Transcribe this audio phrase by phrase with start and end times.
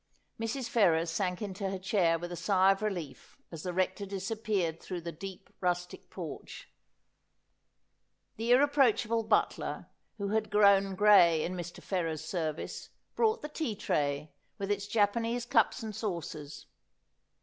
[0.39, 0.67] Mrs.
[0.67, 5.01] Ferrers sank into her chair with a sigh of relief as the Rector disappeared through
[5.01, 6.67] the deep rustic porch.
[8.37, 9.85] The irre proachable butler,
[10.17, 11.83] who had grown gray in Mr.
[11.83, 16.65] Ferrers's service, brought the tea tray, with its Japanese cups and saucers.